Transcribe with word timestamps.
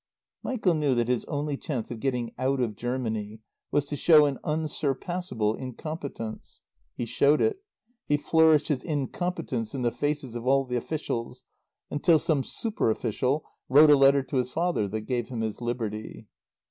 Michael 0.41 0.73
knew 0.73 0.95
that 0.95 1.09
his 1.09 1.25
only 1.25 1.57
chance 1.57 1.91
of 1.91 1.99
getting 1.99 2.31
out 2.39 2.59
of 2.59 2.75
Germany 2.75 3.39
was 3.69 3.85
to 3.85 3.95
show 3.95 4.25
an 4.25 4.39
unsurpassable 4.43 5.53
incompetence. 5.53 6.59
He 6.95 7.05
showed 7.05 7.39
it. 7.39 7.59
He 8.07 8.17
flourished 8.17 8.69
his 8.69 8.83
incompetence 8.83 9.75
in 9.75 9.83
the 9.83 9.91
faces 9.91 10.33
of 10.33 10.47
all 10.47 10.65
the 10.65 10.75
officials, 10.75 11.43
until 11.91 12.17
some 12.17 12.41
superofficial 12.41 13.43
wrote 13.69 13.91
a 13.91 13.95
letter 13.95 14.23
to 14.23 14.37
his 14.37 14.49
father 14.49 14.87
that 14.87 15.01
gave 15.01 15.27
him 15.29 15.41
his 15.41 15.61
liberty. 15.61 16.25